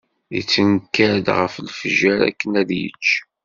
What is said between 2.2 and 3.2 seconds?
akken ad yečč.